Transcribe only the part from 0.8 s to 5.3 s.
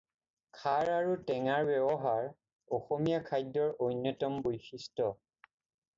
আৰু টেঙাৰ ব্যৱহাৰ অসমীয়া খাদ্য অন্যতম বৈশিষ্ট।